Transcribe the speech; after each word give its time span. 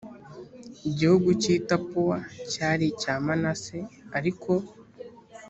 igihugu 0.89 1.29
cy 1.41 1.47
i 1.55 1.57
tapuwa 1.69 2.17
cyari 2.51 2.85
icya 2.91 3.13
manase 3.25 3.79
ariko 4.17 4.51